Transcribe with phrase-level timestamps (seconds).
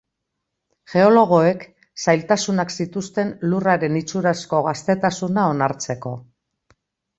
[0.93, 1.61] Geologoek
[2.05, 6.19] zailtasunak zituzten Lurraren itxurazko gaztetasuna onartzeko.